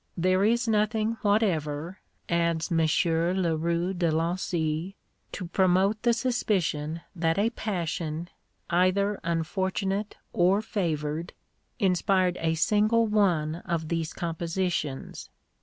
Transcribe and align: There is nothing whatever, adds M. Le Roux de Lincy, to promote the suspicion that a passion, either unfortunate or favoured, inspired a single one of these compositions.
There 0.17 0.43
is 0.43 0.67
nothing 0.67 1.17
whatever, 1.21 1.99
adds 2.27 2.71
M. 2.71 2.79
Le 3.05 3.55
Roux 3.55 3.93
de 3.93 4.09
Lincy, 4.11 4.95
to 5.31 5.45
promote 5.49 6.01
the 6.01 6.11
suspicion 6.13 7.01
that 7.15 7.37
a 7.37 7.51
passion, 7.51 8.27
either 8.71 9.19
unfortunate 9.23 10.17
or 10.33 10.59
favoured, 10.63 11.33
inspired 11.77 12.39
a 12.41 12.55
single 12.55 13.05
one 13.05 13.57
of 13.57 13.89
these 13.89 14.11
compositions. 14.11 15.29